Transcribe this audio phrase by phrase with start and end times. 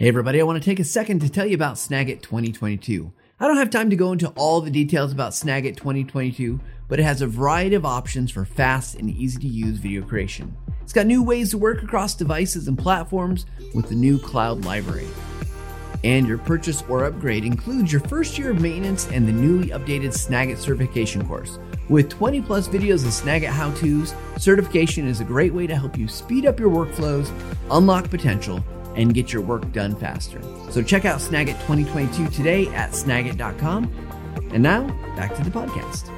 [0.00, 3.12] Hey everybody, I want to take a second to tell you about Snagit 2022.
[3.38, 6.58] I don't have time to go into all the details about Snagit 2022,
[6.88, 10.56] but it has a variety of options for fast and easy to use video creation.
[10.80, 13.44] It's got new ways to work across devices and platforms
[13.74, 15.06] with the new cloud library.
[16.02, 20.14] And your purchase or upgrade includes your first year of maintenance and the newly updated
[20.14, 21.58] Snagit certification course.
[21.90, 25.98] With 20 plus videos of Snagit how to's, certification is a great way to help
[25.98, 27.30] you speed up your workflows,
[27.70, 28.64] unlock potential,
[28.96, 30.40] and get your work done faster.
[30.70, 33.92] So check out Snagit 2022 today at snagit.com.
[34.52, 34.86] And now,
[35.16, 36.10] back to the podcast.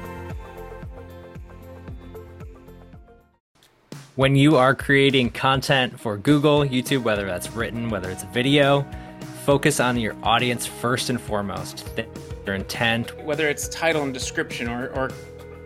[4.15, 8.85] When you are creating content for Google, YouTube, whether that's written, whether it's a video,
[9.43, 11.89] focus on your audience first and foremost,
[12.45, 13.17] their intent.
[13.23, 15.09] Whether it's title and description or, or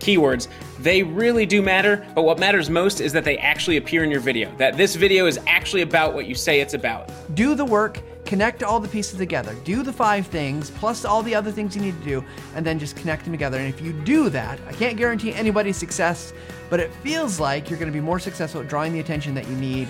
[0.07, 0.47] keywords,
[0.79, 4.21] they really do matter, but what matters most is that they actually appear in your
[4.21, 4.55] video.
[4.57, 7.11] That this video is actually about what you say it's about.
[7.35, 9.53] Do the work, connect all the pieces together.
[9.65, 12.23] Do the five things plus all the other things you need to do,
[12.55, 13.57] and then just connect them together.
[13.57, 16.31] And if you do that, I can't guarantee anybody's success,
[16.69, 19.55] but it feels like you're to be more successful at drawing the attention that you
[19.55, 19.87] need.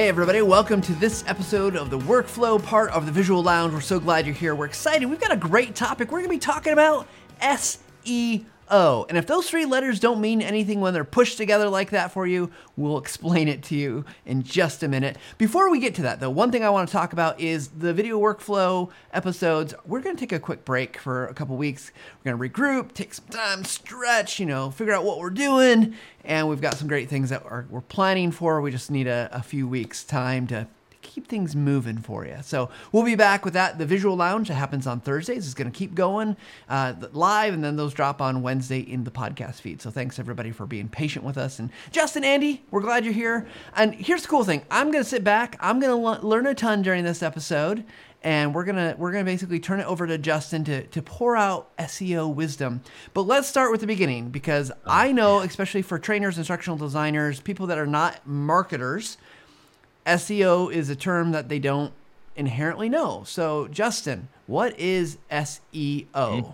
[0.00, 3.74] Hey, everybody, welcome to this episode of the workflow part of the Visual Lounge.
[3.74, 4.54] We're so glad you're here.
[4.54, 5.04] We're excited.
[5.04, 6.10] We've got a great topic.
[6.10, 7.06] We're going to be talking about
[7.42, 8.46] SEO.
[8.70, 9.06] O.
[9.08, 12.26] And if those three letters don't mean anything when they're pushed together like that for
[12.26, 15.16] you, we'll explain it to you in just a minute.
[15.38, 17.92] Before we get to that, though, one thing I want to talk about is the
[17.92, 19.74] video workflow episodes.
[19.84, 21.92] We're going to take a quick break for a couple weeks.
[22.24, 25.94] We're going to regroup, take some time, stretch, you know, figure out what we're doing.
[26.24, 28.60] And we've got some great things that are, we're planning for.
[28.60, 30.66] We just need a, a few weeks' time to
[31.02, 32.38] keep things moving for you.
[32.42, 33.78] So we'll be back with that.
[33.78, 36.36] The Visual Lounge that happens on Thursdays is going to keep going
[36.68, 39.80] uh, live, and then those drop on Wednesday in the podcast feed.
[39.80, 41.58] So thanks everybody for being patient with us.
[41.58, 43.46] And Justin, Andy, we're glad you're here.
[43.74, 45.56] And here's the cool thing: I'm going to sit back.
[45.60, 47.84] I'm going to l- learn a ton during this episode.
[48.22, 51.74] And we're gonna we're gonna basically turn it over to Justin to to pour out
[51.78, 52.82] SEO wisdom.
[53.14, 57.66] But let's start with the beginning because I know, especially for trainers, instructional designers, people
[57.68, 59.16] that are not marketers,
[60.10, 61.92] SEO is a term that they don't
[62.36, 63.22] inherently know.
[63.24, 66.06] So, Justin, what is SEO?
[66.12, 66.50] Mm-hmm.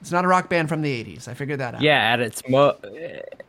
[0.00, 1.28] It's not a rock band from the 80s.
[1.28, 1.80] I figured that out.
[1.80, 2.76] Yeah, at its mo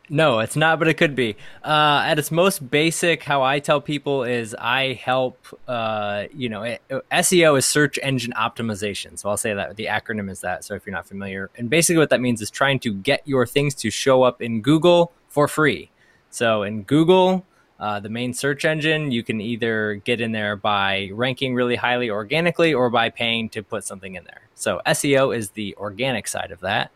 [0.07, 1.35] No, it's not, but it could be.
[1.61, 6.63] Uh, at its most basic, how I tell people is I help, uh, you know,
[6.63, 9.19] it, SEO is search engine optimization.
[9.19, 10.63] So I'll say that the acronym is that.
[10.63, 13.45] So if you're not familiar, and basically what that means is trying to get your
[13.45, 15.89] things to show up in Google for free.
[16.29, 17.45] So in Google,
[17.79, 22.09] uh, the main search engine, you can either get in there by ranking really highly
[22.09, 24.41] organically or by paying to put something in there.
[24.55, 26.91] So SEO is the organic side of that.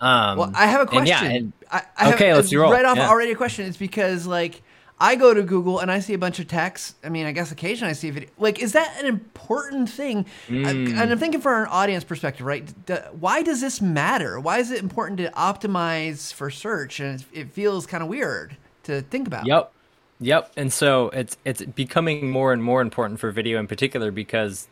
[0.00, 1.06] Um, well, I have a question.
[1.06, 2.72] Yeah, and, I, I okay, have, let's roll.
[2.72, 3.08] Right off yeah.
[3.08, 3.66] already a question.
[3.66, 4.62] It's because like
[4.98, 6.96] I go to Google and I see a bunch of text.
[7.04, 8.30] I mean, I guess occasionally I see a video.
[8.38, 10.26] Like, is that an important thing?
[10.48, 10.66] Mm.
[10.66, 12.72] I, and I'm thinking from an audience perspective, right?
[12.86, 14.40] D- why does this matter?
[14.40, 16.98] Why is it important to optimize for search?
[16.98, 19.46] And it feels kind of weird to think about.
[19.46, 19.72] Yep.
[20.22, 24.68] Yep, and so it's it's becoming more and more important for video in particular because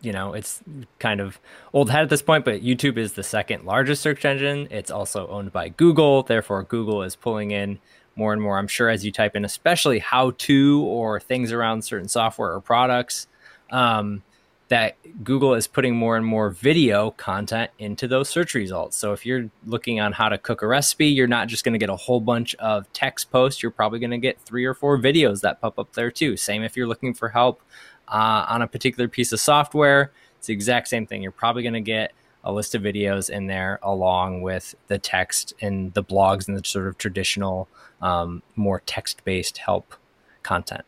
[0.00, 0.62] you know it's
[0.98, 1.38] kind of
[1.74, 4.66] old hat at this point, but YouTube is the second largest search engine.
[4.70, 7.78] It's also owned by Google, therefore Google is pulling in
[8.16, 8.58] more and more.
[8.58, 12.60] I'm sure as you type in, especially how to or things around certain software or
[12.60, 13.26] products.
[13.70, 14.22] Um,
[14.68, 18.96] that Google is putting more and more video content into those search results.
[18.96, 21.78] So if you're looking on how to cook a recipe, you're not just going to
[21.78, 23.62] get a whole bunch of text posts.
[23.62, 26.36] You're probably going to get three or four videos that pop up there too.
[26.36, 27.62] Same if you're looking for help
[28.08, 30.12] uh, on a particular piece of software.
[30.36, 31.22] It's the exact same thing.
[31.22, 32.12] You're probably going to get
[32.44, 36.64] a list of videos in there along with the text and the blogs and the
[36.64, 37.68] sort of traditional,
[38.00, 39.94] um, more text based help
[40.42, 40.84] content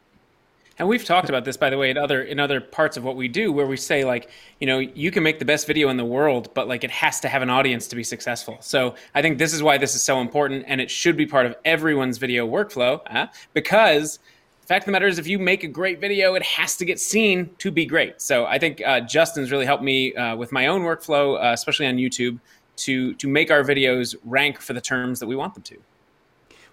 [0.80, 3.14] and we've talked about this by the way in other in other parts of what
[3.14, 4.30] we do where we say like
[4.60, 7.20] you know you can make the best video in the world but like it has
[7.20, 8.56] to have an audience to be successful.
[8.60, 11.44] So i think this is why this is so important and it should be part
[11.44, 14.18] of everyone's video workflow uh, because
[14.62, 16.86] the fact of the matter is if you make a great video it has to
[16.86, 18.21] get seen to be great.
[18.22, 21.86] So i think uh, justin's really helped me uh, with my own workflow uh, especially
[21.86, 22.41] on youtube
[22.77, 25.77] to to make our videos rank for the terms that we want them to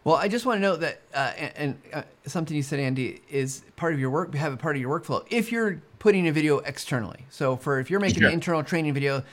[0.08, 3.20] well, I just want to note that, uh, and, and uh, something you said, Andy,
[3.30, 4.34] is part of your work.
[4.36, 5.26] Have a part of your workflow.
[5.30, 8.30] If you're putting a video externally, so for if you're making sure.
[8.30, 9.26] an internal training video,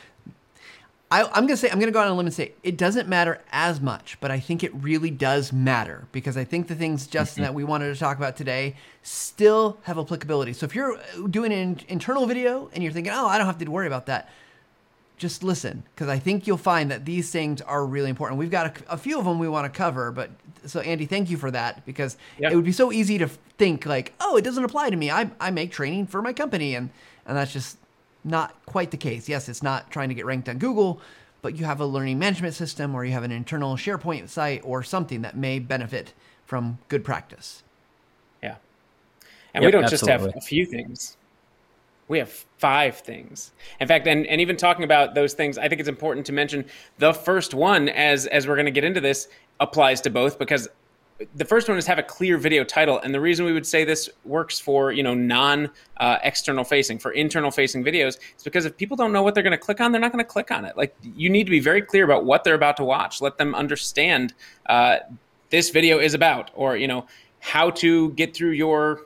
[1.12, 2.54] I, am going to say I'm going to go out on a limb and say
[2.64, 6.66] it doesn't matter as much, but I think it really does matter because I think
[6.66, 7.52] the things, Justin, mm-hmm.
[7.52, 8.74] that we wanted to talk about today
[9.04, 10.54] still have applicability.
[10.54, 10.98] So if you're
[11.30, 14.28] doing an internal video and you're thinking, oh, I don't have to worry about that
[15.16, 18.38] just listen because I think you'll find that these things are really important.
[18.38, 20.30] We've got a, a few of them we want to cover, but
[20.66, 22.50] So Andy, thank you for that because Yeah.
[22.50, 23.28] it would be so easy to
[23.58, 25.10] think like, oh, it doesn't apply to me.
[25.10, 26.90] I I make training for my company, and
[27.26, 27.78] and that's just
[28.24, 29.28] not quite the case.
[29.28, 31.00] Yes, it's not trying to get ranked on Google,
[31.42, 34.82] but you have a learning management system or you have an internal SharePoint site or
[34.82, 36.14] something that may benefit
[36.46, 37.62] from good practice.
[38.42, 38.56] Yeah.
[39.52, 41.16] And Yep, we don't just have a few things.
[42.08, 43.52] We have five things.
[43.80, 46.64] In fact, and, and even talking about those things, I think it's important to mention
[46.98, 49.28] the first one as as we're going to get into this
[49.60, 50.68] applies to both because
[51.36, 52.98] the first one is have a clear video title.
[52.98, 56.98] And the reason we would say this works for you know non uh, external facing
[56.98, 59.80] for internal facing videos is because if people don't know what they're going to click
[59.80, 60.76] on they're not going to click on it.
[60.76, 63.20] Like you need to be very clear about what they're about to watch.
[63.20, 64.34] Let them understand
[64.66, 64.98] uh,
[65.50, 67.06] this video is about or you know
[67.40, 69.02] how to get through your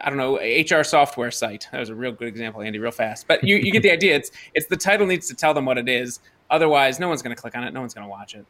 [0.00, 1.68] I don't know HR software site.
[1.72, 3.26] That was a real good example, Andy, real fast.
[3.26, 4.16] But you, you get the idea.
[4.16, 6.20] It's it's the title needs to tell them what it is.
[6.50, 7.72] Otherwise, no one's going to click on it.
[7.72, 8.44] No one's going to watch it.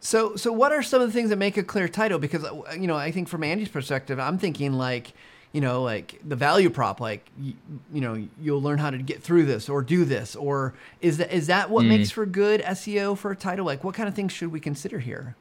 [0.00, 2.18] So, so what are some of the things that make a clear title?
[2.18, 2.44] Because
[2.78, 5.14] you know, I think from Andy's perspective, I'm thinking like,
[5.52, 7.54] you know, like the value prop, like you,
[7.92, 11.32] you know, you'll learn how to get through this or do this, or is that
[11.32, 11.90] is that what hmm.
[11.90, 13.64] makes for good SEO for a title?
[13.64, 15.36] Like, what kind of things should we consider here?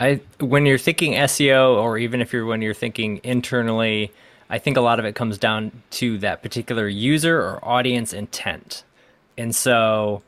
[0.00, 4.12] I when you're thinking SEO or even if you're when you're thinking internally,
[4.48, 8.84] I think a lot of it comes down to that particular user or audience intent.
[9.36, 10.22] And so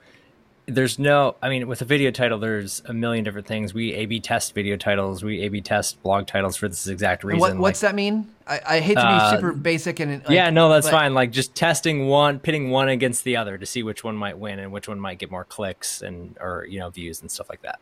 [0.67, 3.73] there's no I mean with a video title there's a million different things.
[3.73, 7.23] We A B test video titles, we A B test blog titles for this exact
[7.23, 7.41] reason.
[7.41, 8.29] What, like- what's that mean?
[8.49, 11.15] I, I hate to be Uh, super basic and like, yeah, no, that's but- fine.
[11.15, 14.59] Like just testing one, pitting one against the other to see which one might win
[14.59, 17.63] and which one might get more clicks and or you know views and stuff like
[17.63, 17.79] that.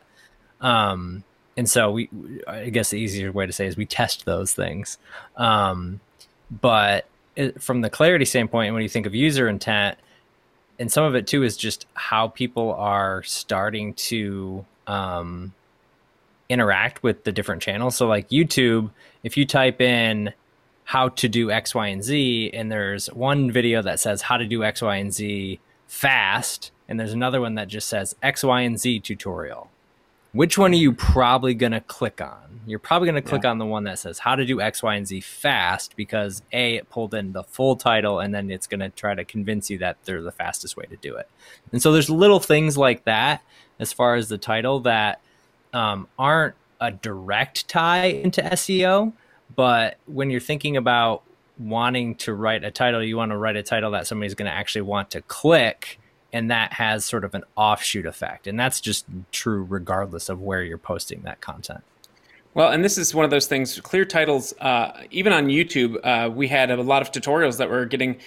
[0.61, 1.23] Um,
[1.59, 2.09] and so we,
[2.47, 4.97] I guess the easier way to say is we test those things.
[5.35, 5.99] Um,
[6.49, 9.97] but it, from the clarity standpoint, when you think of user intent,
[10.79, 15.53] and some of it too is just how people are starting to um,
[16.47, 17.97] interact with the different channels.
[17.97, 18.91] So, like YouTube,
[19.23, 20.31] if you type in
[20.85, 24.45] how to do X, Y, and Z, and there's one video that says how to
[24.45, 28.61] do X, Y, and Z fast, and there's another one that just says X, Y,
[28.61, 29.69] and Z tutorial.
[30.31, 32.61] Which one are you probably going to click on?
[32.67, 34.95] You're probably going to click on the one that says how to do X, Y,
[34.95, 38.81] and Z fast because A, it pulled in the full title, and then it's going
[38.81, 41.27] to try to convince you that they're the fastest way to do it.
[41.71, 43.41] And so there's little things like that
[43.79, 45.19] as far as the title that
[45.73, 49.13] um, aren't a direct tie into SEO,
[49.55, 51.23] but when you're thinking about
[51.57, 54.55] wanting to write a title, you want to write a title that somebody's going to
[54.55, 55.98] actually want to click,
[56.31, 58.47] and that has sort of an offshoot effect.
[58.47, 61.83] And that's just true regardless of where you're posting that content.
[62.53, 63.79] Well, and this is one of those things.
[63.79, 67.85] Clear titles, uh, even on YouTube, uh, we had a lot of tutorials that were
[67.85, 68.19] getting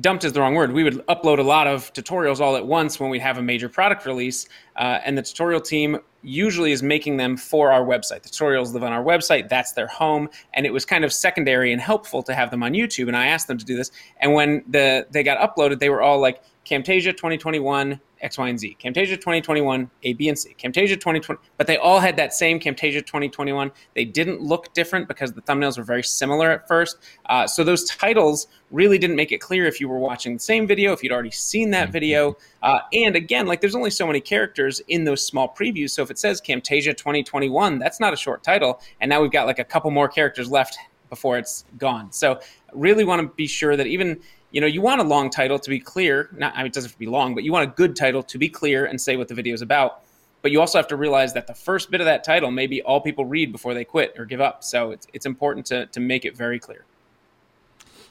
[0.00, 0.72] dumped is the wrong word.
[0.72, 3.68] We would upload a lot of tutorials all at once when we'd have a major
[3.68, 8.22] product release, uh, and the tutorial team usually is making them for our website.
[8.22, 11.72] The tutorials live on our website; that's their home, and it was kind of secondary
[11.72, 13.08] and helpful to have them on YouTube.
[13.08, 13.90] And I asked them to do this,
[14.20, 18.58] and when the they got uploaded, they were all like Camtasia 2021 X, Y, and
[18.58, 22.60] Z, Camtasia 2021 A, B, and C, Camtasia 2020, but they all had that same
[22.60, 23.70] Camtasia 2021.
[23.94, 26.98] They didn't look different because the thumbnails were very similar at first.
[27.26, 30.66] Uh, so those titles really didn't make it clear if you were watching the same
[30.66, 32.36] video, if you'd already seen that video.
[32.62, 35.90] Uh, and again, like there's only so many characters in those small previews.
[35.90, 38.80] So if it says Camtasia 2021, that's not a short title.
[39.00, 40.78] And now we've got like a couple more characters left
[41.10, 42.10] before it's gone.
[42.10, 42.40] So
[42.72, 44.20] really want to be sure that even
[44.52, 46.28] you know you want a long title to be clear.
[46.32, 48.22] Not I mean, it doesn't have to be long, but you want a good title
[48.22, 50.02] to be clear and say what the video is about.
[50.42, 52.82] But you also have to realize that the first bit of that title may be
[52.82, 54.62] all people read before they quit or give up.
[54.62, 56.84] So it's it's important to to make it very clear.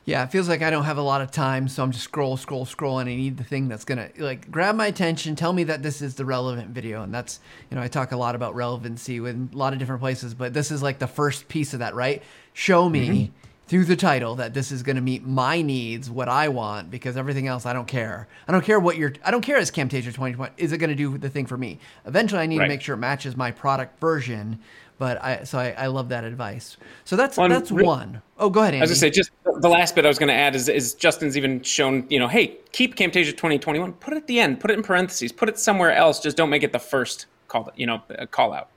[0.04, 2.36] Yeah, it feels like I don't have a lot of time, so I'm just scroll,
[2.36, 5.64] scroll, scroll, and I need the thing that's gonna like grab my attention, tell me
[5.66, 8.56] that this is the relevant video, and that's you know I talk a lot about
[8.56, 11.80] relevancy with a lot of different places, but this is like the first piece of
[11.80, 12.24] that, right?
[12.54, 13.51] Show me mm-hmm.
[13.72, 17.48] Through the title that this is gonna meet my needs, what I want, because everything
[17.48, 18.28] else I don't care.
[18.46, 19.14] I don't care what you're.
[19.24, 21.80] I don't care as Camtasia 2020 is it gonna do the thing for me?
[22.06, 22.66] Eventually, I need Right.
[22.66, 24.60] to make sure it matches my product version.
[24.98, 26.76] But I so I, I love that advice.
[27.06, 28.22] So that's and that's re- one.
[28.38, 28.82] Oh, go ahead, Andy.
[28.82, 31.38] I was gonna say just the last bit I was gonna add is, is Justin's
[31.38, 34.74] even shown you know hey keep Camtasia 2021 put it at the end put it
[34.74, 38.02] in parentheses put it somewhere else just don't make it the first call you know
[38.32, 38.68] call out.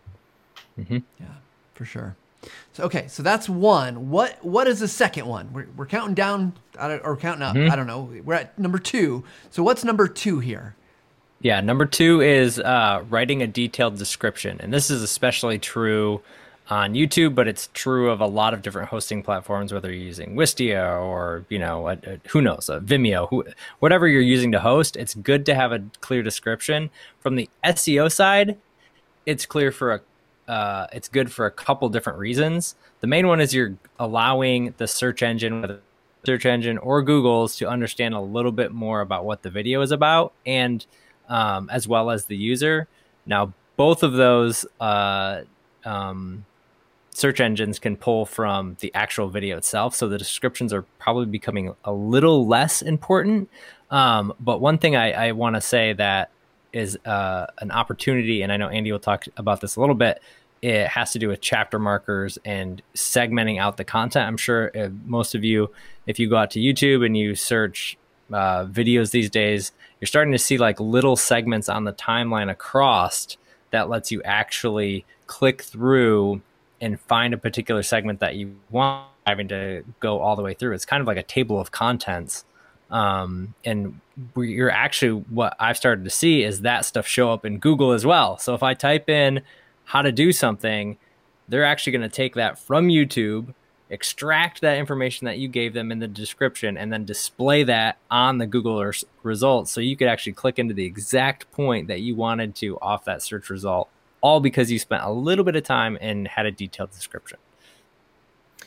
[0.79, 0.99] Mm-hmm.
[1.19, 1.27] Yeah,
[1.75, 2.15] for sure.
[2.73, 4.11] So okay, so that's one.
[4.11, 5.53] What what is the second one?
[5.53, 7.57] We're, we're counting down or counting up.
[7.57, 7.71] Mm-hmm.
[7.71, 8.11] I don't know.
[8.25, 9.25] We're at number two.
[9.51, 10.75] So what's number two here?
[11.41, 14.57] Yeah, number two is uh, writing a detailed description.
[14.61, 16.23] And this is especially true
[16.71, 20.35] on YouTube, but it's true of a lot of different hosting platforms, whether you're using
[20.37, 23.45] Wistia or, you know, a, a- uh, who knows, a Vimeo, who,
[23.81, 26.89] whatever you're using to host, it's good to have a clear description.
[27.21, 28.57] From the SEO side,
[29.27, 30.01] it's clear for a
[30.49, 32.75] uh, it's good for a couple different reasons.
[33.01, 35.81] The main one is you're allowing the search engine, whether
[36.25, 39.91] search engine or Google's, to understand a little bit more about what the video is
[39.91, 40.85] about, and
[41.29, 42.89] um, as well as the user.
[43.27, 45.43] Now, both of those uh,
[45.85, 46.45] um,
[47.11, 51.75] search engines can pull from the actual video itself, so the descriptions are probably becoming
[51.85, 53.51] a little less important.
[53.91, 56.31] Um, but one thing I, I want to say that
[56.75, 60.21] is uh, an opportunity, and I know Andy will talk about this a little bit.
[60.61, 64.27] It has to do with chapter markers and segmenting out the content.
[64.27, 65.71] I'm sure uh, most of you,
[66.07, 67.97] if you go out to YouTube and you search
[68.33, 73.37] uh, videos these days, you're starting to see like little segments on the timeline across
[73.71, 76.41] that lets you actually click through
[76.81, 80.73] and find a particular segment that you want having to go all the way through.
[80.73, 82.45] It's kind of like a table of contents
[82.95, 84.01] um, and
[84.37, 88.07] you're actually what I've started to see is that stuff show up in Google as
[88.07, 88.39] well.
[88.39, 89.43] So if I type in
[89.85, 90.97] how to do something,
[91.49, 93.53] they're actually going to take that from YouTube,
[93.91, 98.39] extract that information that you gave them in the description, and then display that on
[98.39, 98.93] the Google
[99.25, 99.73] results.
[99.73, 103.23] So you could actually click into the exact point that you wanted to off that
[103.23, 103.89] search result,
[104.21, 107.39] all because you spent a little bit of time and had a detailed description.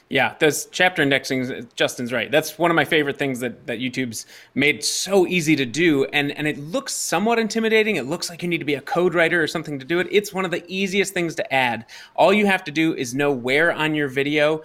[0.09, 2.31] Yeah, those chapter indexing, Justin's right.
[2.31, 4.25] That's one of my favorite things that, that YouTube's
[4.55, 6.05] made so easy to do.
[6.05, 7.97] And, and it looks somewhat intimidating.
[7.97, 10.07] It looks like you need to be a code writer or something to do it.
[10.09, 11.85] It's one of the easiest things to add.
[12.15, 14.63] All you have to do is know where on your video,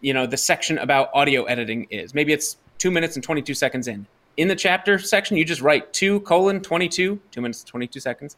[0.00, 2.14] you know, the section about audio editing is.
[2.14, 4.06] Maybe it's two minutes and 22 seconds in.
[4.36, 8.36] In the chapter section, you just write two colon 22, two minutes, 22 seconds,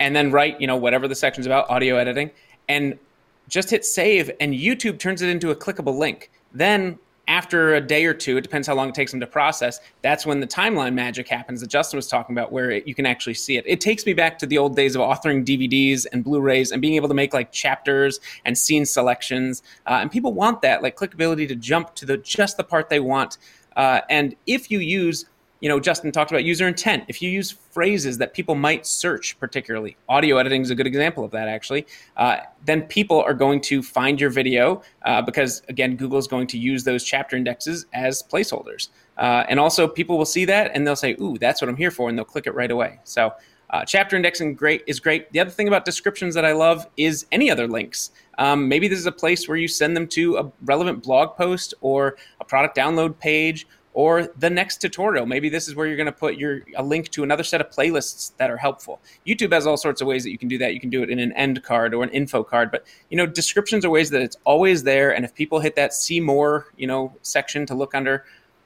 [0.00, 2.30] and then write, you know, whatever the section's about, audio editing.
[2.68, 2.98] And
[3.48, 6.30] just hit save and YouTube turns it into a clickable link.
[6.52, 9.80] Then after a day or two, it depends how long it takes them to process.
[10.02, 13.06] That's when the timeline magic happens that Justin was talking about, where it, you can
[13.06, 13.64] actually see it.
[13.66, 16.94] It takes me back to the old days of authoring DVDs and Blu-rays and being
[16.94, 19.62] able to make like chapters and scene selections.
[19.86, 23.00] Uh, and people want that, like clickability to jump to the just the part they
[23.00, 23.38] want.
[23.76, 25.24] Uh, and if you use
[25.64, 27.04] you know, Justin talked about user intent.
[27.08, 31.24] If you use phrases that people might search, particularly audio editing is a good example
[31.24, 31.86] of that, actually,
[32.18, 36.48] uh, then people are going to find your video uh, because, again, Google is going
[36.48, 38.90] to use those chapter indexes as placeholders.
[39.16, 41.90] Uh, and also, people will see that and they'll say, "Ooh, that's what I'm here
[41.90, 43.00] for," and they'll click it right away.
[43.04, 43.32] So,
[43.70, 45.32] uh, chapter indexing great is great.
[45.32, 48.10] The other thing about descriptions that I love is any other links.
[48.36, 51.72] Um, maybe this is a place where you send them to a relevant blog post
[51.80, 55.24] or a product download page or the next tutorial.
[55.24, 57.70] Maybe this is where you're going to put your a link to another set of
[57.70, 59.00] playlists that are helpful.
[59.26, 60.74] YouTube has all sorts of ways that you can do that.
[60.74, 63.24] You can do it in an end card or an info card, but you know,
[63.24, 66.86] descriptions are ways that it's always there and if people hit that see more, you
[66.86, 68.24] know, section to look under,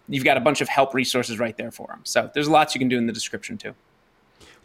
[0.09, 2.01] you've got a bunch of help resources right there for them.
[2.05, 3.75] So, there's lots you can do in the description too.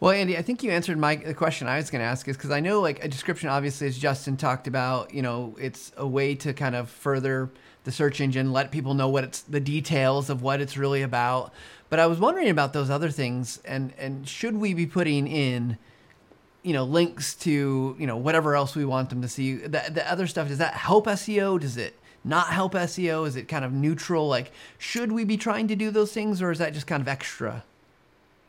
[0.00, 2.36] Well, Andy, I think you answered my the question I was going to ask is
[2.36, 6.06] because I know like a description, obviously, as Justin talked about, you know, it's a
[6.06, 7.50] way to kind of further
[7.84, 11.52] the search engine, let people know what it's the details of what it's really about.
[11.90, 15.78] But I was wondering about those other things, and and should we be putting in,
[16.62, 19.54] you know, links to you know whatever else we want them to see?
[19.54, 21.60] The the other stuff does that help SEO?
[21.60, 23.26] Does it not help SEO?
[23.26, 24.26] Is it kind of neutral?
[24.28, 27.08] Like, should we be trying to do those things, or is that just kind of
[27.08, 27.64] extra?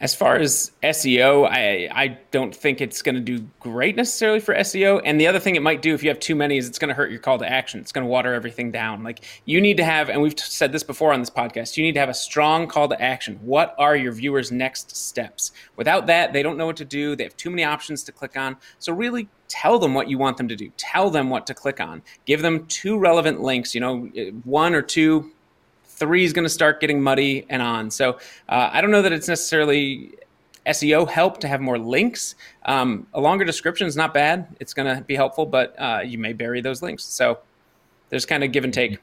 [0.02, 4.54] As far as SEO, I I don't think it's going to do great necessarily for
[4.54, 5.02] SEO.
[5.06, 6.90] And the other thing it might do if you have too many is it's going
[6.90, 7.80] to hurt your call to action.
[7.80, 9.04] It's going to water everything down.
[9.04, 11.94] Like you need to have, and we've said this before on this podcast, you need
[11.94, 13.40] to have a strong call to action.
[13.42, 15.54] What are your viewers' next steps?
[15.78, 17.16] Without that, they don't know what to do.
[17.16, 18.58] They have too many options to click on.
[18.80, 20.72] So really tell them what you want them to do.
[20.76, 22.02] Tell them what to click on.
[22.26, 23.74] Give them two relevant links.
[23.74, 24.00] You know,
[24.44, 25.32] one or two
[25.96, 27.92] three is going to start getting muddy and on.
[27.92, 28.14] So
[28.50, 30.12] uh, I don't know that it's necessarily
[30.66, 32.36] SEO help to have more links.
[32.66, 34.48] Um, a longer description is not bad.
[34.60, 37.04] It's going to be helpful, but uh, you may bury those links.
[37.04, 37.40] So
[38.10, 39.00] there's kind of give and take.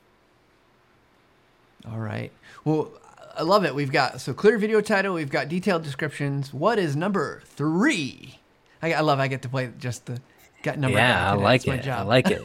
[1.90, 2.30] All right.
[2.64, 2.92] Well,
[3.36, 3.74] I love it.
[3.74, 5.14] We've got so clear video title.
[5.14, 6.52] We've got detailed descriptions.
[6.52, 8.38] What is number three?
[8.82, 9.18] I, I love.
[9.20, 10.20] I get to play just the
[10.62, 10.98] got number.
[10.98, 11.86] Yeah, I like it.
[11.86, 12.42] I like it.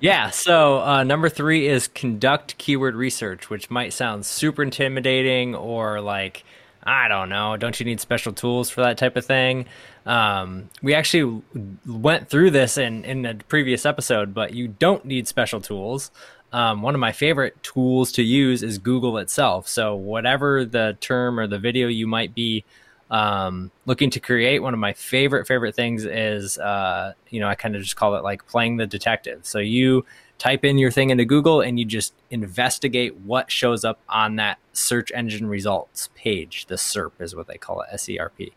[0.00, 0.30] yeah.
[0.30, 6.44] So uh, number three is conduct keyword research, which might sound super intimidating or like
[6.82, 7.56] I don't know.
[7.56, 9.66] Don't you need special tools for that type of thing?
[10.06, 11.42] Um, we actually
[11.86, 16.10] went through this in in a previous episode, but you don't need special tools.
[16.50, 19.68] Um, one of my favorite tools to use is Google itself.
[19.68, 22.64] So whatever the term or the video you might be
[23.10, 24.62] um, looking to create.
[24.62, 28.14] One of my favorite favorite things is, uh, you know, I kind of just call
[28.16, 29.40] it like playing the detective.
[29.42, 30.04] So you
[30.38, 34.58] type in your thing into Google and you just investigate what shows up on that
[34.72, 36.66] search engine results page.
[36.66, 38.52] The SERP is what they call it, S E R P.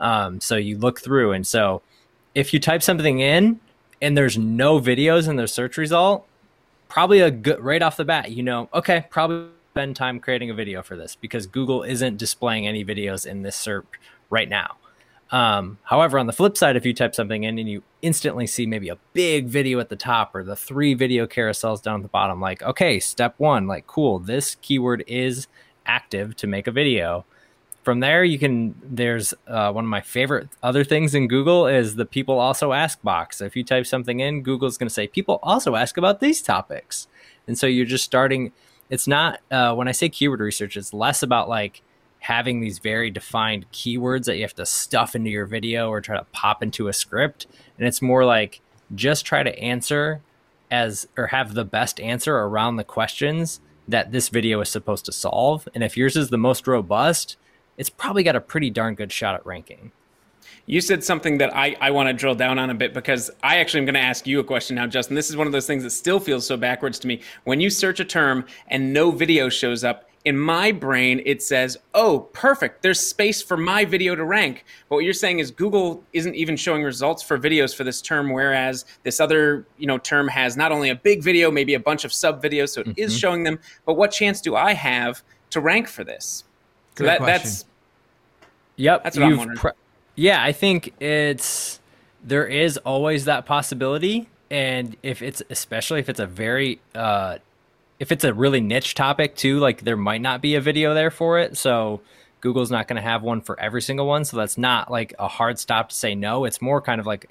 [0.00, 1.82] Um, so you look through, and so
[2.34, 3.60] if you type something in
[4.00, 6.26] and there's no videos in the search result,
[6.88, 10.54] probably a good right off the bat, you know, okay, probably spend time creating a
[10.54, 13.84] video for this because Google isn't displaying any videos in this SERP
[14.28, 14.76] right now.
[15.30, 18.66] Um, however, on the flip side, if you type something in and you instantly see
[18.66, 22.08] maybe a big video at the top or the three video carousels down at the
[22.08, 25.46] bottom, like, okay, step one, like, cool, this keyword is
[25.86, 27.24] active to make a video.
[27.84, 28.74] From there, you can.
[28.82, 33.00] There's uh, one of my favorite other things in Google is the people also ask
[33.02, 33.38] box.
[33.38, 36.42] So if you type something in, Google's going to say people also ask about these
[36.42, 37.06] topics,
[37.46, 38.52] and so you're just starting.
[38.90, 41.82] It's not uh, when I say keyword research, it's less about like
[42.18, 46.18] having these very defined keywords that you have to stuff into your video or try
[46.18, 47.46] to pop into a script.
[47.78, 48.60] And it's more like
[48.94, 50.20] just try to answer
[50.70, 55.12] as or have the best answer around the questions that this video is supposed to
[55.12, 55.68] solve.
[55.74, 57.36] And if yours is the most robust,
[57.76, 59.92] it's probably got a pretty darn good shot at ranking.
[60.66, 63.58] You said something that I, I want to drill down on a bit because I
[63.58, 65.16] actually am going to ask you a question now, Justin.
[65.16, 67.20] This is one of those things that still feels so backwards to me.
[67.44, 71.78] When you search a term and no video shows up, in my brain it says
[71.94, 76.04] oh perfect there's space for my video to rank but what you're saying is google
[76.12, 80.28] isn't even showing results for videos for this term whereas this other you know term
[80.28, 83.00] has not only a big video maybe a bunch of sub videos so it mm-hmm.
[83.00, 86.44] is showing them but what chance do i have to rank for this
[86.98, 87.64] so that, that's
[88.76, 89.72] yep that's what i'm wondering pre-
[90.20, 91.80] yeah i think it's
[92.22, 97.38] there is always that possibility and if it's especially if it's a very uh
[98.00, 101.10] if it's a really niche topic too, like there might not be a video there
[101.10, 101.56] for it.
[101.56, 102.00] So
[102.40, 104.24] Google's not going to have one for every single one.
[104.24, 106.46] So that's not like a hard stop to say no.
[106.46, 107.28] It's more kind of like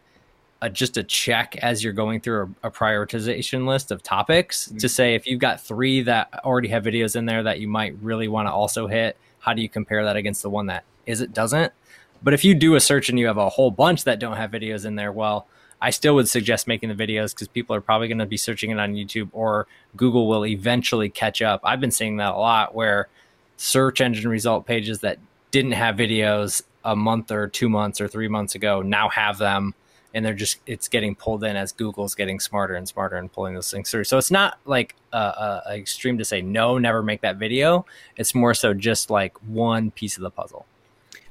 [0.61, 4.77] a, just a check as you're going through a, a prioritization list of topics mm-hmm.
[4.77, 7.97] to say if you've got three that already have videos in there that you might
[8.03, 11.19] really want to also hit, how do you compare that against the one that is
[11.19, 11.73] it doesn't?
[12.21, 14.51] But if you do a search and you have a whole bunch that don't have
[14.51, 15.47] videos in there, well,
[15.81, 18.71] I still would suggest making the videos because people are probably going to be searching
[18.71, 21.61] it on YouTube or Google will eventually catch up.
[21.63, 23.07] I've been seeing that a lot where
[23.55, 25.19] search engine result pages that
[25.51, 29.73] didn't have videos a month or two months or three months ago now have them
[30.13, 33.53] and they're just it's getting pulled in as google's getting smarter and smarter and pulling
[33.53, 34.03] those things through.
[34.03, 37.85] So it's not like a, a extreme to say no never make that video.
[38.17, 40.65] It's more so just like one piece of the puzzle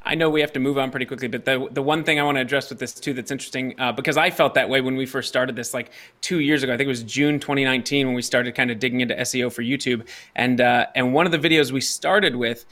[0.09, 2.23] I know we have to move on pretty quickly, but the the one thing I
[2.23, 4.97] want to address with this too that's interesting uh, because I felt that way when
[4.97, 5.91] we first started this like
[6.23, 6.73] two years ago.
[6.73, 9.63] I think it was June 2019 when we started kind of digging into SEO for
[9.63, 12.65] YouTube, and uh, and one of the videos we started with.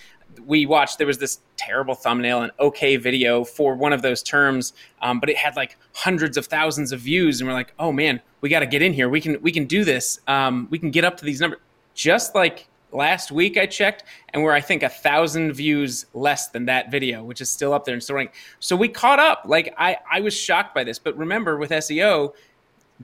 [0.47, 0.97] We watched.
[0.97, 4.73] There was this terrible thumbnail, an okay video for one of those terms,
[5.03, 8.23] um, but it had like hundreds of thousands of views, and we're like, "Oh man,
[8.41, 9.11] we got to get in here.
[9.11, 10.21] We can we can do this.
[10.27, 11.61] Um, we can get up to these numbers."
[11.95, 16.67] Just like last week I checked, and we're I think a thousand views less than
[16.67, 18.17] that video, which is still up there and still.
[18.61, 19.43] So we caught up.
[19.47, 20.99] Like I, I was shocked by this.
[20.99, 22.35] But remember, with SEO,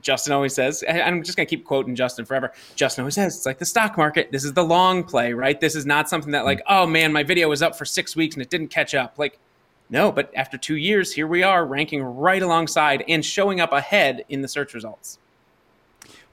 [0.01, 2.51] Justin always says, I'm just gonna keep quoting Justin forever.
[2.75, 4.31] Justin always says, it's like the stock market.
[4.31, 5.59] This is the long play, right?
[5.59, 6.63] This is not something that like, mm.
[6.69, 9.17] oh man, my video was up for six weeks and it didn't catch up.
[9.17, 9.39] Like,
[9.89, 14.25] no, but after two years, here we are ranking right alongside and showing up ahead
[14.29, 15.19] in the search results.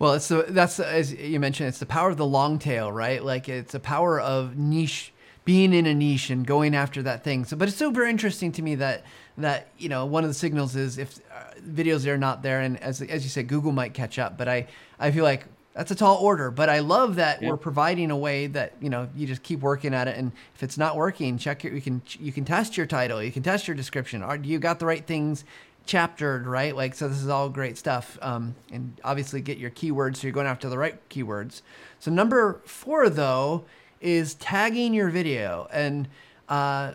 [0.01, 3.23] Well, it's the that's as you mentioned, it's the power of the long tail, right?
[3.23, 5.13] Like it's the power of niche
[5.45, 7.45] being in a niche and going after that thing.
[7.45, 9.05] So, but it's super interesting to me that
[9.37, 12.83] that you know one of the signals is if uh, videos are not there, and
[12.83, 14.39] as as you said, Google might catch up.
[14.39, 16.51] But I I feel like that's a tall order.
[16.51, 17.51] But I love that yeah.
[17.51, 20.63] we're providing a way that you know you just keep working at it, and if
[20.63, 23.69] it's not working, check your you can you can test your title, you can test
[23.69, 24.23] your description.
[24.23, 25.45] Are you got the right things
[25.87, 26.75] chaptered, right?
[26.75, 28.19] Like, so this is all great stuff.
[28.23, 31.63] Um, and obviously get your keywords so you're going after the right keywords.
[31.99, 33.65] So number four, though,
[34.01, 35.69] is tagging your video.
[35.73, 36.09] And
[36.49, 36.93] uh,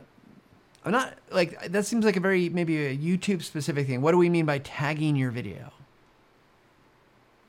[0.84, 4.02] I'm not like, that seems like a very, maybe a YouTube specific thing.
[4.02, 5.72] What do we mean by tagging your video?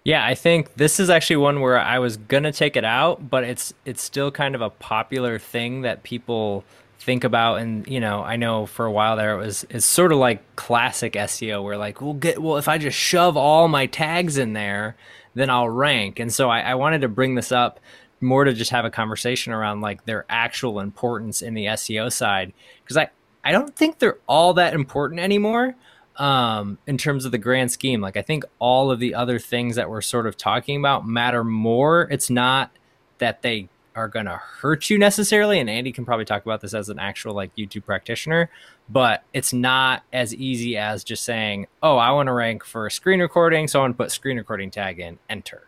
[0.07, 3.43] Yeah, I think this is actually one where I was gonna take it out, but
[3.43, 6.63] it's it's still kind of a popular thing that people
[6.99, 10.11] think about and you know i know for a while there it was it's sort
[10.11, 13.87] of like classic seo where like we'll get well if i just shove all my
[13.87, 14.97] tags in there
[15.37, 16.19] then i'll rank.
[16.19, 17.79] And so I, I wanted to bring this up
[18.21, 22.53] more to just have a conversation around like their actual importance in the seo side
[22.83, 23.09] because i
[23.45, 25.77] i don't think they're all that important anymore
[26.17, 28.01] um, in terms of the grand scheme.
[28.01, 31.45] Like i think all of the other things that we're sort of talking about matter
[31.45, 32.09] more.
[32.11, 32.71] It's not
[33.19, 35.59] that they are going to hurt you necessarily.
[35.59, 38.51] And Andy can probably talk about this as an actual like YouTube practitioner,
[38.89, 43.21] but it's not as easy as just saying, oh, I want to rank for screen
[43.21, 43.67] recording.
[43.67, 45.67] So I want to put screen recording tag in, enter.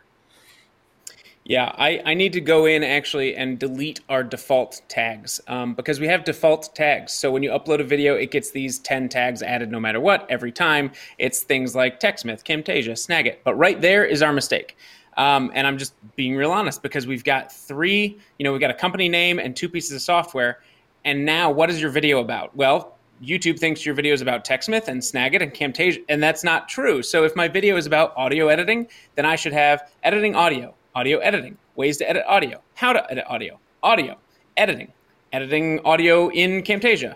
[1.49, 5.99] Yeah, I, I need to go in actually and delete our default tags um, because
[5.99, 7.11] we have default tags.
[7.11, 10.29] So when you upload a video, it gets these 10 tags added no matter what
[10.29, 10.91] every time.
[11.17, 13.37] It's things like TechSmith, Camtasia, Snagit.
[13.43, 14.77] But right there is our mistake.
[15.19, 18.71] Um, and I'm just being real honest because we've got three, you know, we've got
[18.71, 20.61] a company name and two pieces of software.
[21.05, 22.55] And now what is your video about?
[22.55, 26.69] Well, YouTube thinks your video is about TechSmith and Snagit and Camtasia, and that's not
[26.69, 27.03] true.
[27.03, 31.19] So if my video is about audio editing, then I should have editing audio audio
[31.19, 34.17] editing, ways to edit audio, how to edit audio, audio,
[34.57, 34.91] editing,
[35.31, 37.15] editing audio in Camtasia.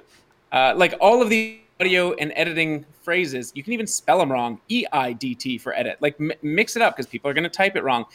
[0.51, 4.59] Uh, like all of the audio and editing phrases, you can even spell them wrong.
[4.69, 5.97] E I D T for edit.
[6.01, 8.05] Like m- mix it up because people are going to type it wrong.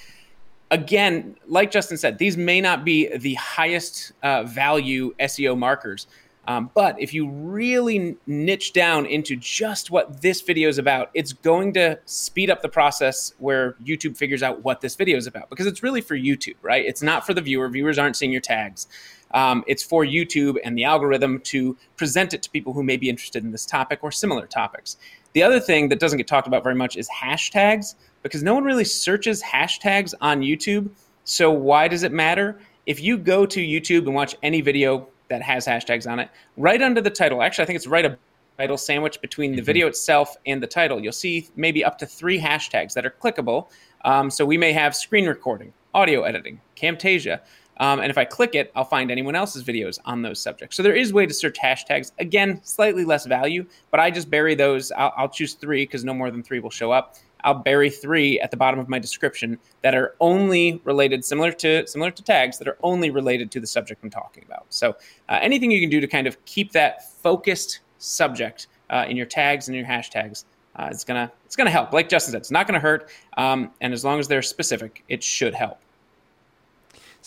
[0.70, 6.06] Again, like Justin said, these may not be the highest uh, value SEO markers,
[6.48, 11.34] um, but if you really niche down into just what this video is about, it's
[11.34, 15.50] going to speed up the process where YouTube figures out what this video is about
[15.50, 16.86] because it's really for YouTube, right?
[16.86, 17.68] It's not for the viewer.
[17.68, 18.88] Viewers aren't seeing your tags.
[19.32, 23.08] Um, it's for YouTube and the algorithm to present it to people who may be
[23.08, 24.96] interested in this topic or similar topics.
[25.34, 28.64] The other thing that doesn't get talked about very much is hashtags because no one
[28.64, 30.90] really searches hashtags on YouTube.
[31.24, 32.58] So why does it matter?
[32.86, 36.30] If you go to YouTube and watch any video that has hashtags on it.
[36.56, 38.18] Right under the title, actually, I think it's right a
[38.58, 39.66] title sandwich between the mm-hmm.
[39.66, 41.00] video itself and the title.
[41.00, 43.68] You'll see maybe up to three hashtags that are clickable.
[44.04, 47.40] Um, so we may have screen recording, audio editing, Camtasia.
[47.78, 50.76] Um, and if I click it, I'll find anyone else's videos on those subjects.
[50.76, 52.12] So there is a way to search hashtags.
[52.18, 54.90] Again, slightly less value, but I just bury those.
[54.92, 57.16] I'll, I'll choose three because no more than three will show up.
[57.44, 61.86] I'll bury three at the bottom of my description that are only related, similar to
[61.86, 64.66] similar to tags that are only related to the subject I'm talking about.
[64.70, 64.96] So
[65.28, 69.26] uh, anything you can do to kind of keep that focused subject uh, in your
[69.26, 70.44] tags and your hashtags,
[70.76, 71.92] uh, it's gonna it's gonna help.
[71.92, 75.22] Like Justin said, it's not gonna hurt, um, and as long as they're specific, it
[75.22, 75.78] should help.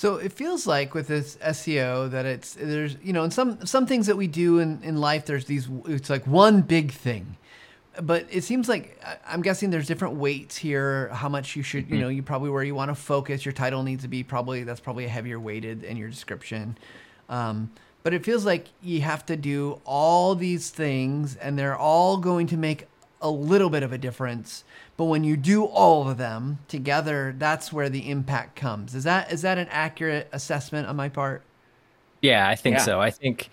[0.02, 3.86] So it feels like with this SEO that it's there's you know in some some
[3.86, 7.38] things that we do in, in life there's these it's like one big thing
[8.02, 11.10] but it seems like I'm guessing there's different weights here.
[11.10, 12.02] How much you should, you mm-hmm.
[12.02, 13.46] know, you probably where you want to focus.
[13.46, 16.80] Your title needs to be probably that's probably a heavier weighted in your description.
[17.30, 17.70] Um,
[18.02, 22.48] but it feels like you have to do all these things, and they're all going
[22.48, 22.88] to make
[23.22, 24.64] a little bit of a difference.
[24.98, 28.96] But when you do all of them together, that's where the impact comes.
[28.96, 31.44] Is that is that an accurate assessment on my part?
[32.22, 32.84] Yeah, I think yeah.
[32.84, 33.00] so.
[33.00, 33.50] I think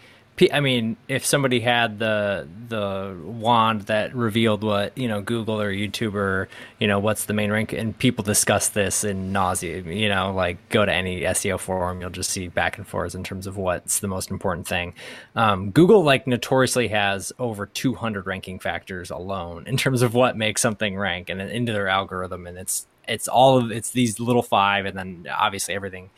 [0.53, 5.73] I mean, if somebody had the the wand that revealed what you know Google or
[5.73, 6.49] YouTube or
[6.79, 10.57] you know what's the main rank, and people discuss this in nausea, you know, like
[10.69, 14.01] go to any SEO forum, you'll just see back and forth in terms of what's
[14.01, 14.95] the most important thing.
[15.35, 20.61] Um, Google like notoriously has over 200 ranking factors alone in terms of what makes
[20.61, 24.87] something rank and into their algorithm, and it's it's all of it's these little five,
[24.87, 26.11] and then obviously everything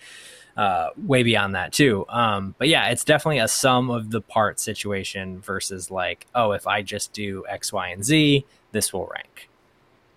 [0.56, 2.04] uh, way beyond that too.
[2.08, 6.66] Um, but yeah, it's definitely a sum of the part situation versus like, oh, if
[6.66, 9.48] I just do X, Y, and Z, this will rank.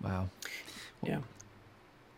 [0.02, 0.30] Wow.
[1.02, 1.19] Yeah.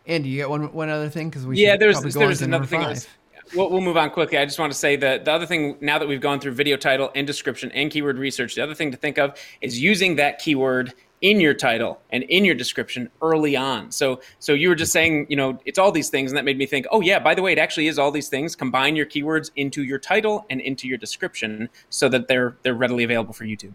[0.08, 2.82] Andy, you got one one other thing because we yeah, there's there's another thing.
[2.82, 3.08] Was,
[3.56, 4.38] we'll, we'll move on quickly.
[4.38, 6.78] I just want to say that the other thing now that we've gone through video
[6.78, 10.39] title and description and keyword research, the other thing to think of is using that
[10.39, 10.93] keyword
[11.25, 13.91] in your title and in your description early on.
[13.91, 16.55] So so you were just saying, you know, it's all these things and that made
[16.55, 18.55] me think, "Oh yeah, by the way, it actually is all these things.
[18.55, 23.03] Combine your keywords into your title and into your description so that they're they're readily
[23.03, 23.73] available for YouTube."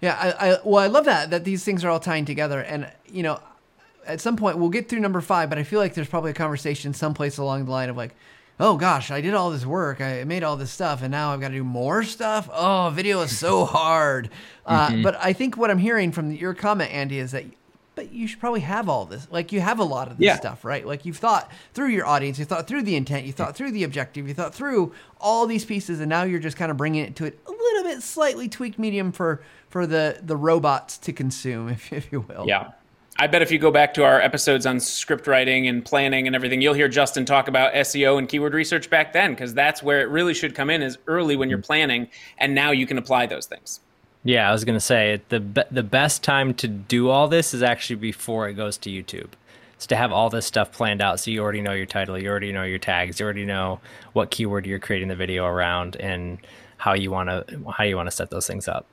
[0.00, 2.90] Yeah, I, I well, I love that that these things are all tying together and,
[3.06, 3.38] you know,
[4.04, 6.34] at some point we'll get through number 5, but I feel like there's probably a
[6.34, 8.16] conversation someplace along the line of like
[8.60, 11.40] oh gosh, I did all this work, I made all this stuff, and now I've
[11.40, 12.48] got to do more stuff.
[12.52, 14.30] Oh, video is so hard.
[14.66, 15.02] Uh, mm-hmm.
[15.02, 17.44] but I think what I'm hearing from your comment, Andy, is that.
[17.96, 19.28] But you should probably have all this.
[19.30, 20.34] Like you have a lot of this yeah.
[20.34, 20.84] stuff, right?
[20.84, 23.84] Like you've thought through your audience, you thought through the intent, you thought through the
[23.84, 27.14] objective, you thought through all these pieces, and now you're just kind of bringing it
[27.14, 31.68] to it a little bit slightly tweaked medium for for the the robots to consume,
[31.70, 32.46] if if you will.
[32.48, 32.72] Yeah.
[33.16, 36.34] I bet if you go back to our episodes on script writing and planning and
[36.34, 40.00] everything, you'll hear Justin talk about SEO and keyword research back then because that's where
[40.00, 41.66] it really should come in is early when you're mm-hmm.
[41.66, 43.80] planning, and now you can apply those things.
[44.24, 47.96] Yeah, I was gonna say the the best time to do all this is actually
[47.96, 49.28] before it goes to YouTube.
[49.74, 52.28] It's to have all this stuff planned out, so you already know your title, you
[52.28, 53.80] already know your tags, you already know
[54.12, 56.38] what keyword you're creating the video around, and
[56.78, 58.86] how you want to how you want to set those things up.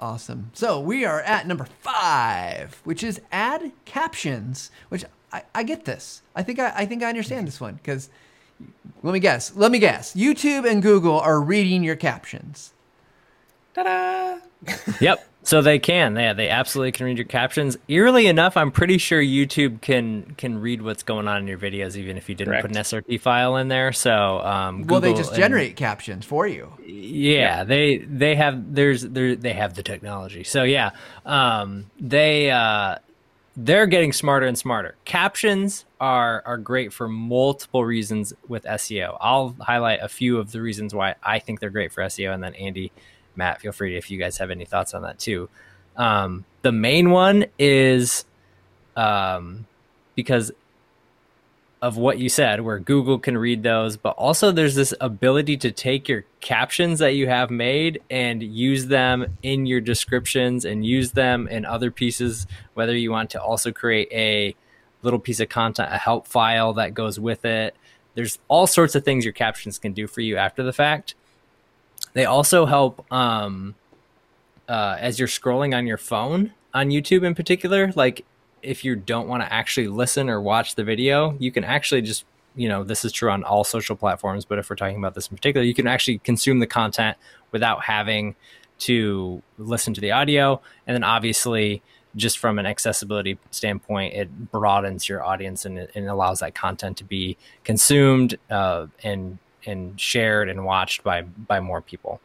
[0.00, 0.50] Awesome.
[0.54, 4.70] So we are at number five, which is add captions.
[4.88, 6.22] Which I, I get this.
[6.36, 8.08] I think I, I think I understand this one because
[9.02, 9.54] let me guess.
[9.56, 10.14] Let me guess.
[10.14, 12.72] YouTube and Google are reading your captions.
[13.82, 14.38] Ta-da!
[15.00, 15.24] yep.
[15.44, 16.14] So they can.
[16.16, 17.78] Yeah, they absolutely can read your captions.
[17.88, 21.96] Eerily enough, I'm pretty sure YouTube can can read what's going on in your videos,
[21.96, 22.66] even if you didn't Correct.
[22.68, 23.92] put an SRT file in there.
[23.92, 26.70] So um, well, they Google just and- generate captions for you.
[26.84, 30.44] yeah, they they have there's there they have the technology.
[30.44, 30.90] So yeah,
[31.24, 32.96] um, they uh,
[33.56, 34.96] they're getting smarter and smarter.
[35.06, 39.16] Captions are are great for multiple reasons with SEO.
[39.18, 42.42] I'll highlight a few of the reasons why I think they're great for SEO, and
[42.42, 42.92] then Andy,
[43.38, 45.48] Matt, feel free if you guys have any thoughts on that too.
[45.96, 48.26] Um, the main one is
[48.96, 49.66] um,
[50.14, 50.52] because
[51.80, 55.70] of what you said, where Google can read those, but also there's this ability to
[55.70, 61.12] take your captions that you have made and use them in your descriptions and use
[61.12, 64.56] them in other pieces, whether you want to also create a
[65.02, 67.76] little piece of content, a help file that goes with it.
[68.14, 71.14] There's all sorts of things your captions can do for you after the fact.
[72.18, 73.76] They also help um,
[74.68, 77.92] uh, as you're scrolling on your phone on YouTube in particular.
[77.94, 78.24] Like
[78.60, 82.24] if you don't want to actually listen or watch the video, you can actually just,
[82.56, 85.28] you know, this is true on all social platforms, but if we're talking about this
[85.28, 87.16] in particular, you can actually consume the content
[87.52, 88.34] without having
[88.78, 90.60] to listen to the audio.
[90.88, 91.82] And then obviously,
[92.16, 97.04] just from an accessibility standpoint, it broadens your audience and, and allows that content to
[97.04, 102.20] be consumed uh, and and shared and watched by by more people.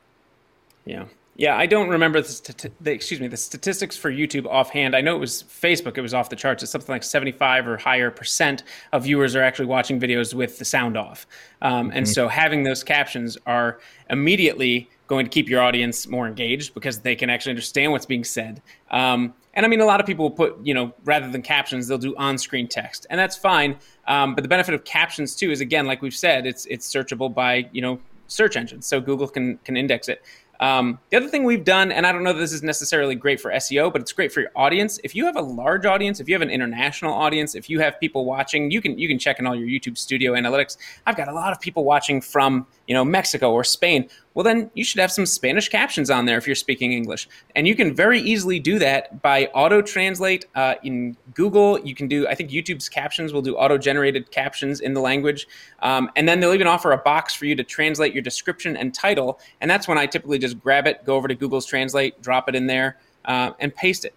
[0.86, 1.06] Yeah.
[1.36, 4.96] Yeah, I don't remember the, stati- the excuse me the statistics for YouTube offhand.
[4.96, 6.62] I know it was Facebook; it was off the charts.
[6.62, 10.66] It's something like seventy-five or higher percent of viewers are actually watching videos with the
[10.66, 11.26] sound off,
[11.64, 13.80] um, and so having those captions are
[14.12, 18.24] immediately going to keep your audience more engaged because they can actually understand what's being
[18.24, 18.62] said.
[18.92, 21.88] Um, and I mean, a lot of people will put you know rather than captions,
[21.88, 23.78] they'll do on-screen text, and that's fine.
[24.08, 27.34] Um, but the benefit of captions too is again, like we've said, it's it's searchable
[27.34, 30.24] by you know search engines, so Google can can index it.
[30.60, 33.52] Um, the other thing we've done, and I don't know this is necessarily great for
[33.52, 34.98] SEO, but it's great for your audience.
[35.04, 38.00] If you have a large audience, if you have an international audience, if you have
[38.00, 40.78] people watching, you can you can check in all your YouTube Studio analytics.
[41.06, 44.08] I've got a lot of people watching from you know Mexico or Spain.
[44.34, 47.68] Well, then you should have some Spanish captions on there if you're speaking English, and
[47.68, 51.80] you can very easily do that by auto translate uh, in Google.
[51.80, 55.48] You can do, I think YouTube's captions will do auto generated captions in the language,
[55.82, 58.94] um, and then they'll even offer a box for you to translate your description and
[58.94, 62.50] title, and that's when I typically just grab it, go over to Google's Translate, drop
[62.50, 64.14] it in there, uh, and paste it.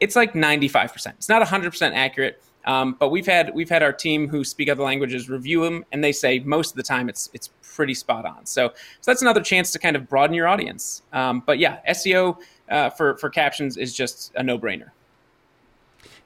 [0.00, 1.08] It's like 95%.
[1.08, 2.40] It's not 100% accurate.
[2.68, 6.04] Um, but we've had we've had our team who speak other languages review them, and
[6.04, 8.44] they say most of the time it's it's pretty spot on.
[8.44, 11.02] So so that's another chance to kind of broaden your audience.
[11.14, 14.90] Um, but yeah, SEO uh, for for captions is just a no brainer.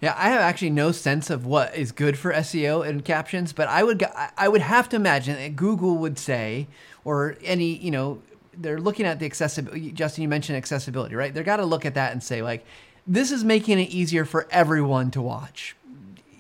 [0.01, 3.69] Yeah, I have actually no sense of what is good for SEO and captions, but
[3.69, 4.05] I would
[4.37, 6.67] I would have to imagine that Google would say,
[7.05, 8.21] or any you know,
[8.53, 9.93] they're looking at the accessibility.
[9.93, 11.33] Justin, you mentioned accessibility, right?
[11.33, 12.67] They're got to look at that and say like,
[13.07, 15.77] this is making it easier for everyone to watch.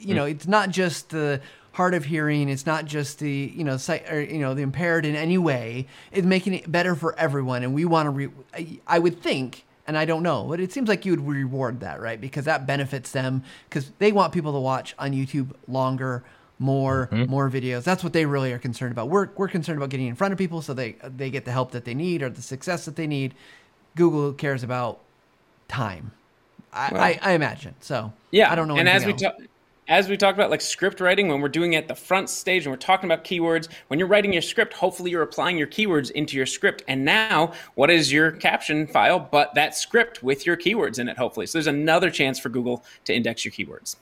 [0.04, 1.40] You know, it's not just the
[1.72, 2.48] hard of hearing.
[2.48, 5.86] It's not just the you know sight or you know the impaired in any way.
[6.10, 8.10] It's making it better for everyone, and we want to.
[8.10, 11.80] Re- I, would think and I don't know, but it seems like you would reward
[11.80, 12.20] that, right?
[12.20, 16.22] Because that benefits them because they want people to watch on YouTube longer,
[16.58, 17.30] more, mm-hmm.
[17.30, 17.82] more videos.
[17.82, 19.08] That's what they really are concerned about.
[19.08, 21.72] We're, we're concerned about getting in front of people so they they get the help
[21.72, 23.34] that they need or the success that they need.
[23.96, 25.00] Google cares about
[25.68, 26.12] time.
[26.72, 27.74] I, Well- I, I imagine.
[27.80, 28.76] So Yeah, I don't know.
[28.76, 29.22] And as we else.
[29.22, 29.34] talk,
[29.88, 32.64] as we talked about, like script writing, when we're doing it at the front stage
[32.64, 36.10] and we're talking about keywords, when you're writing your script, hopefully you're applying your keywords
[36.12, 36.82] into your script.
[36.86, 41.18] And now, what is your caption file but that script with your keywords in it?
[41.18, 43.96] Hopefully, so there's another chance for Google to index your keywords.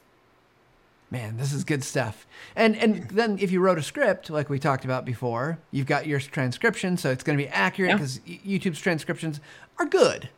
[1.10, 2.24] Man, this is good stuff.
[2.54, 6.06] And and then if you wrote a script like we talked about before, you've got
[6.06, 7.96] your transcription, so it's going to be accurate Yeah.
[7.96, 9.40] because YouTube's transcriptions
[9.78, 10.28] are good.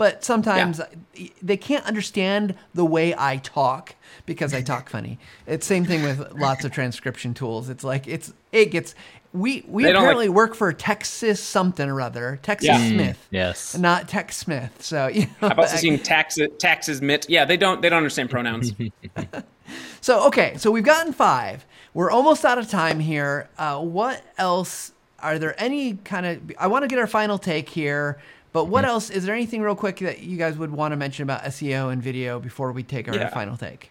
[0.00, 0.80] But sometimes
[1.42, 5.18] they can't understand the way I talk because I talk funny.
[5.46, 7.68] It's same thing with lots of transcription tools.
[7.68, 8.94] It's like it's it gets
[9.34, 12.80] we we They apparently like- work for Texas something or other, Texas Yeah.
[12.80, 13.76] Mm, Smith, yes.
[13.76, 14.82] not Tex Smith.
[14.82, 17.28] So you know, I've also seen taxes taxes mitt.
[17.28, 18.72] Yeah, they don't they don't understand pronouns.
[20.00, 21.66] So okay, so we've gotten five.
[21.92, 23.48] We're almost out of time here.
[23.58, 24.92] Uh, what else?
[25.20, 26.40] Are there any kind of?
[26.58, 28.18] I want to get our final take here,
[28.52, 29.10] but what else?
[29.10, 32.02] Is there anything real quick that you guys would want to mention about SEO and
[32.02, 33.28] video before we take our Yeah.
[33.28, 33.90] final take?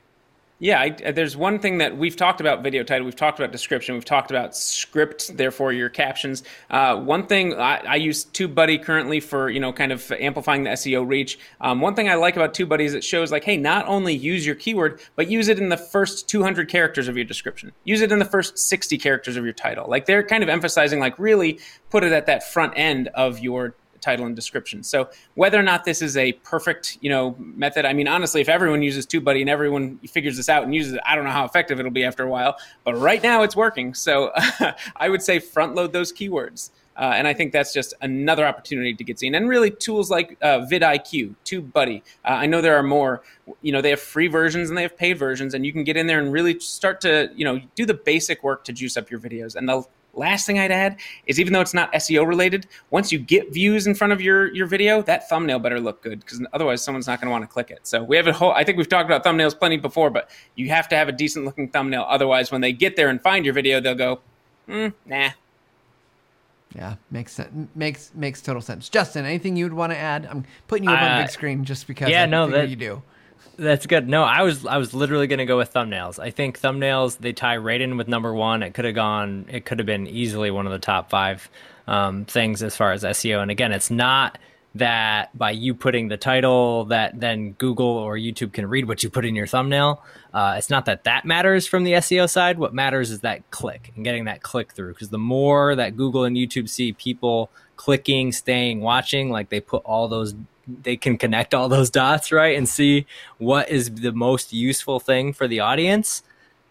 [0.62, 3.96] Yeah, I, there's one thing that we've talked about video title, we've talked about description,
[3.96, 6.44] we've talked about script, therefore your captions.
[6.70, 10.72] Uh, one thing I, I use TubeBuddy currently for you know kind of amplifying the
[10.72, 11.40] SEO reach.
[11.62, 14.46] Um, one thing I like about TubeBuddy is it shows like, hey, not only use
[14.46, 17.72] your keyword, but use it in the first 200 characters of your description.
[17.86, 19.90] Use it in the first 60 characters of your title.
[19.90, 23.76] Like they're kind of emphasizing like really put it at that front end of your
[24.02, 24.84] title and description.
[24.84, 28.50] So whether or not this is a perfect, you know, method, I mean, honestly, if
[28.50, 31.46] everyone uses TubeBuddy and everyone figures this out and uses it, I don't know how
[31.46, 32.58] effective it'll be after a while.
[32.84, 33.94] But right now, it's working.
[33.94, 34.32] So
[34.96, 36.72] I would say front load those keywords.
[37.00, 39.34] Uh, and I think that's just another opportunity to get seen.
[39.34, 42.02] And really, tools like uh, vidIQ, TubeBuddy.
[42.26, 43.22] Uh, I know there are more.
[43.62, 45.96] You know, they have free versions and they have paid versions, and you can get
[45.96, 49.10] in there and really start to, you know, do the basic work to juice up
[49.10, 49.56] your videos.
[49.56, 49.86] And the
[50.20, 53.88] last thing I'd add is, even though it's not SEO related, once you get views
[53.88, 57.20] in front of your your video, that thumbnail better look good because otherwise, someone's not
[57.20, 57.88] going to want to click it.
[57.88, 58.52] So we have a whole.
[58.52, 61.46] I think we've talked about thumbnails plenty before, but you have to have a decent
[61.46, 62.06] looking thumbnail.
[62.08, 64.20] Otherwise, when they get there and find your video, they'll go,
[64.68, 65.32] mm, nah,
[66.76, 67.68] yeah, makes sense.
[67.76, 68.90] Makes makes total sense.
[68.90, 70.28] Justin, anything you would want to add?
[70.30, 72.10] I'm putting you up uh, on the big screen just because.
[72.10, 73.02] Yeah, I no, that you do.
[73.58, 74.08] That's good.
[74.08, 76.18] No, I was I was literally going to go with thumbnails.
[76.18, 78.64] I think thumbnails they tie right in with number one.
[78.64, 79.46] It could have gone.
[79.50, 81.50] It could have been easily one of the top five
[81.88, 83.42] um, things as far as SEO.
[83.42, 84.38] And again, it's not
[84.76, 89.10] that by you putting the title that then Google or YouTube can read what you
[89.10, 90.04] put in your thumbnail.
[90.34, 92.60] Uh, it's not that that matters from the SEO side.
[92.60, 94.94] What matters is that click and getting that click through.
[94.94, 99.84] Because the more that Google and YouTube see people clicking, staying, watching, like they put
[99.86, 100.36] all those,
[100.84, 102.58] they can connect all those dots, right?
[102.58, 103.06] And see
[103.38, 106.24] what is the most useful thing for the audience.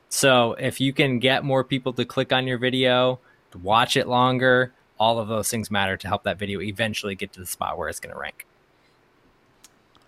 [0.09, 3.19] So if you can get more people to click on your video,
[3.51, 7.33] to watch it longer, all of those things matter to help that video eventually get
[7.35, 8.47] to the spot where it's going to rank.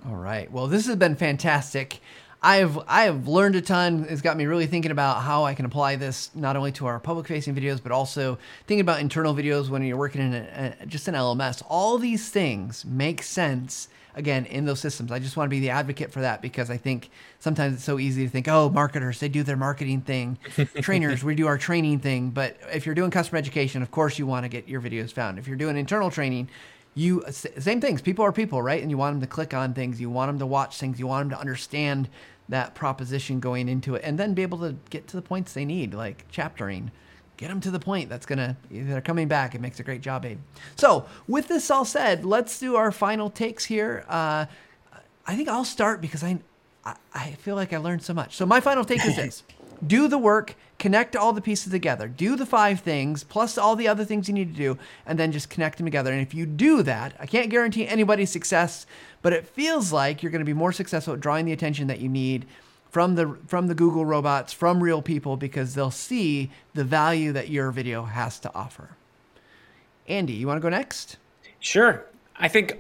[0.07, 0.51] All right.
[0.51, 2.01] Well, this has been fantastic.
[2.43, 4.07] I've I have learned a ton.
[4.09, 6.99] It's got me really thinking about how I can apply this not only to our
[6.99, 10.87] public facing videos, but also thinking about internal videos when you're working in a, a,
[10.87, 11.63] just an LMS.
[11.69, 15.13] All these things make sense again in those systems.
[15.13, 17.99] I just want to be the advocate for that because I think sometimes it's so
[17.99, 20.39] easy to think, oh, marketers, they do their marketing thing.
[20.81, 22.31] Trainers, we do our training thing.
[22.31, 25.39] But if you're doing customer education, of course you want to get your videos found.
[25.39, 26.49] If you're doing internal training,
[26.95, 28.03] you same things.
[28.03, 28.83] People are people, right?
[28.83, 30.01] And you want them to click on things.
[30.01, 30.99] You want them to watch things.
[30.99, 32.09] You want them to understand
[32.49, 35.65] that proposition going into it, and then be able to get to the points they
[35.65, 36.91] need, like chaptering
[37.41, 38.11] get them to the point.
[38.11, 39.55] That's gonna they're coming back.
[39.55, 40.39] It makes a great job, Abe.
[40.77, 44.05] So with this all said, let's do our final takes here.
[44.09, 44.45] Uh,
[45.27, 46.39] I think I'll start because I,
[47.15, 48.37] I feel like I learned so much.
[48.37, 49.43] So my final take is this:
[49.87, 53.87] do the work, connect all the pieces together, do the five things plus all the
[53.87, 56.11] other things you need to do, and then just connect them together.
[56.11, 58.87] And if you do that, I can't guarantee anybody's success,
[59.23, 62.01] but it feels like you're going to be more successful at drawing the attention that
[62.01, 62.47] you need
[62.91, 67.51] from the from the Google robots, from real people, because they'll see the value that
[67.51, 68.97] your video has to offer.
[70.09, 71.19] Andy, you want to go next?
[71.61, 72.05] Sure.
[72.37, 72.79] I think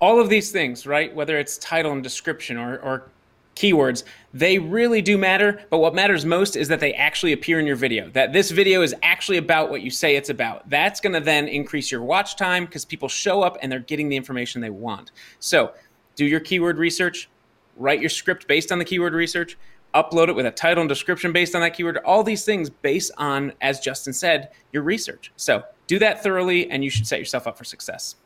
[0.00, 1.14] all of these things, right?
[1.14, 3.10] Whether it's title and description or, or
[3.56, 5.64] keywords, they really do matter.
[5.70, 8.82] But what matters most is that they actually appear in your video, that this video
[8.82, 10.68] is actually about what you say it's about.
[10.68, 14.08] That's going to then increase your watch time because people show up and they're getting
[14.08, 15.10] the information they want.
[15.40, 15.72] So
[16.14, 17.28] do your keyword research,
[17.76, 19.58] write your script based on the keyword research,
[19.94, 23.10] upload it with a title and description based on that keyword, all these things based
[23.16, 25.32] on, as Justin said, your research.
[25.36, 28.16] So do that thoroughly and you should set yourself up for success.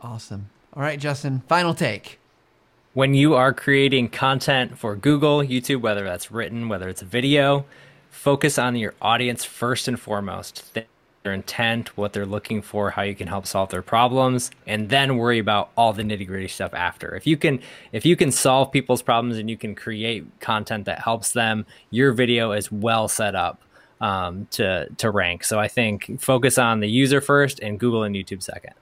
[0.00, 0.50] Awesome.
[0.74, 2.17] All right, Justin, final take.
[2.94, 7.66] When you are creating content for Google, YouTube, whether that's written, whether it's a video,
[8.10, 10.64] focus on your audience first and foremost
[11.22, 15.18] their intent, what they're looking for, how you can help solve their problems, and then
[15.18, 17.14] worry about all the nitty gritty stuff after.
[17.14, 17.60] If you can,
[17.92, 22.12] if you can solve people's problems and you can create content that helps them, your
[22.12, 23.60] video is well set up
[24.00, 25.44] um, to to rank.
[25.44, 28.72] So I think focus on the user first and Google and YouTube second.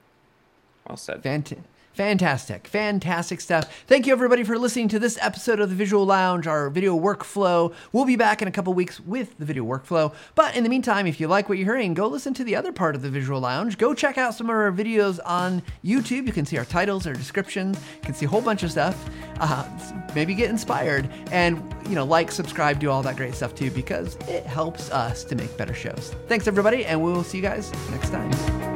[0.86, 1.22] Well said.
[1.22, 1.64] Fantastic.
[1.96, 3.84] Fantastic, fantastic stuff.
[3.86, 7.72] Thank you, everybody, for listening to this episode of the Visual Lounge, our video workflow.
[7.90, 10.12] We'll be back in a couple weeks with the video workflow.
[10.34, 12.70] But in the meantime, if you like what you're hearing, go listen to the other
[12.70, 13.78] part of the Visual Lounge.
[13.78, 16.26] Go check out some of our videos on YouTube.
[16.26, 19.08] You can see our titles, our descriptions, you can see a whole bunch of stuff.
[19.40, 19.66] Uh,
[20.14, 24.16] maybe get inspired and, you know, like, subscribe, do all that great stuff too, because
[24.28, 26.14] it helps us to make better shows.
[26.28, 28.75] Thanks, everybody, and we'll see you guys next time.